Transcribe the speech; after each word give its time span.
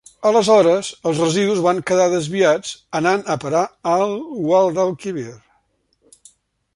Aleshores, 0.27 0.87
els 1.09 1.19
residus 1.23 1.59
van 1.65 1.81
quedar 1.91 2.07
desviats 2.13 2.71
anant 3.01 3.23
a 3.33 3.37
parar 3.45 3.61
al 3.97 4.15
Guadalquivir. 4.39 5.29